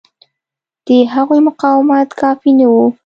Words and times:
د 0.87 0.87
هغوی 1.13 1.39
مقاومت 1.47 2.07
کافي 2.21 2.51
نه 2.59 2.67
و. 2.71 2.73